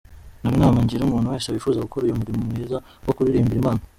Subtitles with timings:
[0.41, 3.81] Dore inama ngira umuntu wese wifuza gukora uyu murimo mwiza wo kuririmbira Imana.